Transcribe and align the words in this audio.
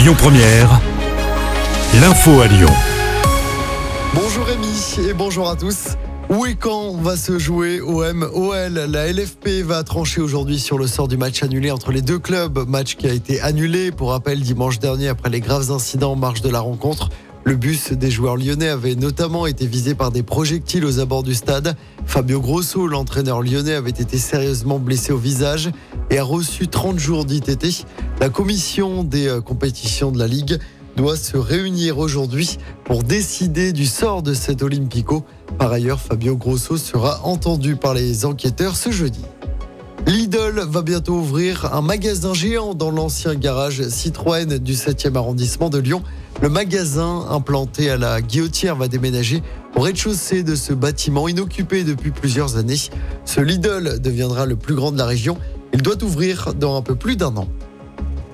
Lyon 0.00 0.14
Première, 0.16 0.80
l'info 2.00 2.40
à 2.40 2.46
Lyon. 2.46 2.70
Bonjour 4.14 4.46
Rémi 4.46 4.96
et 5.06 5.12
bonjour 5.12 5.50
à 5.50 5.56
tous. 5.56 5.88
Où 6.30 6.46
et 6.46 6.54
quand 6.54 6.94
va 6.94 7.18
se 7.18 7.38
jouer 7.38 7.82
OM 7.82 8.22
OL 8.32 8.72
La 8.88 9.12
LFP 9.12 9.62
va 9.62 9.84
trancher 9.84 10.22
aujourd'hui 10.22 10.58
sur 10.58 10.78
le 10.78 10.86
sort 10.86 11.06
du 11.06 11.18
match 11.18 11.42
annulé 11.42 11.70
entre 11.70 11.92
les 11.92 12.00
deux 12.00 12.18
clubs. 12.18 12.66
Match 12.66 12.96
qui 12.96 13.08
a 13.08 13.12
été 13.12 13.42
annulé 13.42 13.92
pour 13.92 14.12
rappel 14.12 14.40
dimanche 14.40 14.78
dernier 14.78 15.08
après 15.08 15.28
les 15.28 15.40
graves 15.40 15.70
incidents 15.70 16.12
en 16.12 16.16
marge 16.16 16.40
de 16.40 16.48
la 16.48 16.60
rencontre. 16.60 17.10
Le 17.50 17.56
bus 17.56 17.90
des 17.90 18.12
joueurs 18.12 18.36
lyonnais 18.36 18.68
avait 18.68 18.94
notamment 18.94 19.44
été 19.44 19.66
visé 19.66 19.96
par 19.96 20.12
des 20.12 20.22
projectiles 20.22 20.84
aux 20.84 21.00
abords 21.00 21.24
du 21.24 21.34
stade. 21.34 21.74
Fabio 22.06 22.40
Grosso, 22.40 22.86
l'entraîneur 22.86 23.42
lyonnais, 23.42 23.74
avait 23.74 23.90
été 23.90 24.18
sérieusement 24.18 24.78
blessé 24.78 25.12
au 25.12 25.16
visage 25.16 25.72
et 26.10 26.18
a 26.18 26.22
reçu 26.22 26.68
30 26.68 27.00
jours 27.00 27.24
d'ITT. 27.24 27.86
La 28.20 28.28
commission 28.28 29.02
des 29.02 29.26
euh, 29.26 29.40
compétitions 29.40 30.12
de 30.12 30.18
la 30.20 30.28
Ligue 30.28 30.60
doit 30.96 31.16
se 31.16 31.36
réunir 31.36 31.98
aujourd'hui 31.98 32.56
pour 32.84 33.02
décider 33.02 33.72
du 33.72 33.86
sort 33.86 34.22
de 34.22 34.32
cet 34.32 34.62
Olympico. 34.62 35.24
Par 35.58 35.72
ailleurs, 35.72 35.98
Fabio 35.98 36.36
Grosso 36.36 36.76
sera 36.76 37.20
entendu 37.24 37.74
par 37.74 37.94
les 37.94 38.26
enquêteurs 38.26 38.76
ce 38.76 38.92
jeudi. 38.92 39.22
Lidl 40.06 40.64
va 40.68 40.82
bientôt 40.82 41.14
ouvrir 41.14 41.74
un 41.74 41.82
magasin 41.82 42.34
géant 42.34 42.74
dans 42.74 42.90
l'ancien 42.90 43.34
garage 43.34 43.86
Citroën 43.88 44.58
du 44.58 44.72
7e 44.72 45.16
arrondissement 45.16 45.70
de 45.70 45.78
Lyon. 45.78 46.02
Le 46.42 46.48
magasin 46.48 47.26
implanté 47.30 47.90
à 47.90 47.96
la 47.96 48.20
Guillotière 48.22 48.76
va 48.76 48.88
déménager 48.88 49.42
au 49.76 49.80
rez-de-chaussée 49.80 50.42
de 50.42 50.54
ce 50.54 50.72
bâtiment 50.72 51.28
inoccupé 51.28 51.84
depuis 51.84 52.10
plusieurs 52.10 52.56
années. 52.56 52.80
Ce 53.24 53.40
Lidl 53.40 54.00
deviendra 54.00 54.46
le 54.46 54.56
plus 54.56 54.74
grand 54.74 54.90
de 54.90 54.98
la 54.98 55.06
région. 55.06 55.36
Il 55.74 55.82
doit 55.82 56.02
ouvrir 56.02 56.54
dans 56.54 56.76
un 56.76 56.82
peu 56.82 56.96
plus 56.96 57.16
d'un 57.16 57.36
an. 57.36 57.46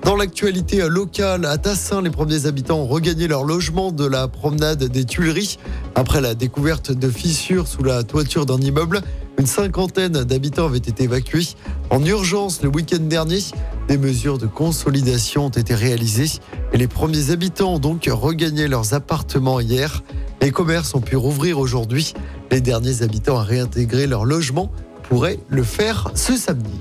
Dans 0.03 0.15
l'actualité 0.15 0.87
locale, 0.87 1.45
à 1.45 1.57
Tassin, 1.57 2.01
les 2.01 2.09
premiers 2.09 2.45
habitants 2.45 2.79
ont 2.79 2.87
regagné 2.87 3.27
leur 3.27 3.43
logement 3.43 3.91
de 3.91 4.05
la 4.05 4.29
promenade 4.29 4.85
des 4.85 5.03
Tuileries. 5.03 5.57
Après 5.95 6.21
la 6.21 6.33
découverte 6.33 6.93
de 6.93 7.09
fissures 7.09 7.67
sous 7.67 7.83
la 7.83 8.03
toiture 8.03 8.45
d'un 8.45 8.59
immeuble, 8.59 9.01
une 9.37 9.45
cinquantaine 9.45 10.23
d'habitants 10.23 10.65
avaient 10.65 10.77
été 10.77 11.03
évacués 11.03 11.47
en 11.89 12.03
urgence 12.03 12.63
le 12.63 12.69
week-end 12.69 12.99
dernier. 12.99 13.39
Des 13.87 13.97
mesures 13.97 14.37
de 14.37 14.47
consolidation 14.47 15.45
ont 15.45 15.49
été 15.49 15.75
réalisées 15.75 16.39
et 16.73 16.77
les 16.77 16.87
premiers 16.87 17.31
habitants 17.31 17.75
ont 17.75 17.79
donc 17.79 18.09
regagné 18.11 18.67
leurs 18.67 18.93
appartements 18.93 19.59
hier. 19.59 20.03
Les 20.41 20.51
commerces 20.51 20.95
ont 20.95 21.01
pu 21.01 21.15
rouvrir 21.15 21.59
aujourd'hui. 21.59 22.13
Les 22.51 22.61
derniers 22.61 23.01
habitants 23.03 23.37
à 23.37 23.43
réintégrer 23.43 24.07
leur 24.07 24.25
logement 24.25 24.71
pourraient 25.03 25.39
le 25.49 25.63
faire 25.63 26.11
ce 26.15 26.35
samedi. 26.35 26.79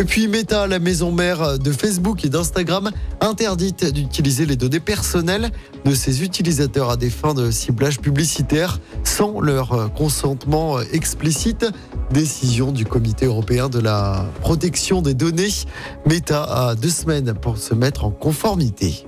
Et 0.00 0.04
puis 0.04 0.28
Meta, 0.28 0.66
la 0.66 0.78
maison 0.78 1.12
mère 1.12 1.58
de 1.58 1.72
Facebook 1.72 2.24
et 2.24 2.30
d'Instagram, 2.30 2.90
interdite 3.20 3.84
d'utiliser 3.92 4.46
les 4.46 4.56
données 4.56 4.80
personnelles 4.80 5.50
de 5.84 5.94
ses 5.94 6.22
utilisateurs 6.22 6.88
à 6.88 6.96
des 6.96 7.10
fins 7.10 7.34
de 7.34 7.50
ciblage 7.50 8.00
publicitaire 8.00 8.80
sans 9.04 9.42
leur 9.42 9.92
consentement 9.92 10.80
explicite. 10.80 11.66
Décision 12.12 12.72
du 12.72 12.86
Comité 12.86 13.26
européen 13.26 13.68
de 13.68 13.78
la 13.78 14.24
protection 14.40 15.02
des 15.02 15.12
données. 15.12 15.50
Meta 16.06 16.44
a 16.44 16.74
deux 16.76 16.88
semaines 16.88 17.34
pour 17.34 17.58
se 17.58 17.74
mettre 17.74 18.06
en 18.06 18.10
conformité. 18.10 19.04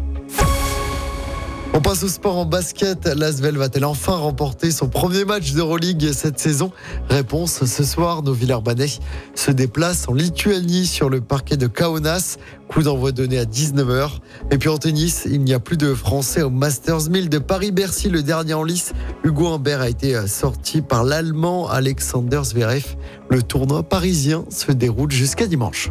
On 1.75 1.81
passe 1.81 2.03
au 2.03 2.09
sport 2.09 2.37
en 2.37 2.45
basket. 2.45 3.07
L'Asvel 3.07 3.57
va-t-elle 3.57 3.87
enfin 3.87 4.15
remporter 4.15 4.71
son 4.71 4.89
premier 4.89 5.25
match 5.25 5.53
d'Euroleague 5.53 6.13
cette 6.13 6.39
saison? 6.39 6.71
Réponse 7.09 7.65
ce 7.65 7.83
soir, 7.83 8.23
nos 8.23 8.35
Villeurbanais 8.35 8.89
se 9.35 9.51
déplacent 9.51 10.07
en 10.07 10.13
Lituanie 10.13 10.87
sur 10.87 11.09
le 11.09 11.23
parquet 11.23 11.57
de 11.57 11.67
Kaunas. 11.67 12.37
Coup 12.69 12.83
d'envoi 12.83 13.13
donné 13.13 13.39
à 13.39 13.45
19h. 13.45 14.19
Et 14.51 14.59
puis 14.59 14.69
en 14.69 14.77
tennis, 14.77 15.27
il 15.31 15.41
n'y 15.41 15.55
a 15.55 15.61
plus 15.61 15.79
de 15.79 15.95
Français 15.95 16.43
au 16.43 16.51
Masters 16.51 17.09
1000 17.09 17.31
de 17.31 17.39
Paris-Bercy. 17.39 18.11
Le 18.11 18.23
dernier 18.23 18.55
en 18.55 18.65
lice, 18.65 18.93
Hugo 19.25 19.49
Humbert 19.49 19.81
a 19.81 19.89
été 19.89 20.27
sorti 20.27 20.83
par 20.83 21.05
l'Allemand 21.05 21.71
Alexander 21.71 22.43
Zverev. 22.45 22.85
Le 23.31 23.43
tournoi 23.43 23.83
parisien 23.83 24.45
se 24.51 24.73
déroule 24.73 25.11
jusqu'à 25.11 25.47
dimanche. 25.47 25.91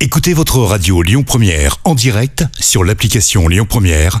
Écoutez 0.00 0.34
votre 0.34 0.58
radio 0.58 1.00
Lyon 1.02 1.22
Première 1.22 1.76
en 1.84 1.94
direct 1.94 2.44
sur 2.58 2.82
l'application 2.82 3.46
Lyon 3.46 3.66
Première, 3.68 4.20